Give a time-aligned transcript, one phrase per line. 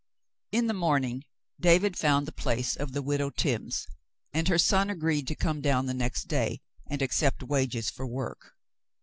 [0.51, 1.25] In the morning,
[1.59, 3.85] David found the place of the Widow Timms,
[4.33, 8.55] and her son agreed to come down the next day and accept wages for work.